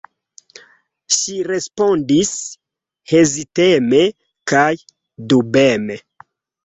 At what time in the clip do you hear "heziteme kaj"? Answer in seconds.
3.13-4.67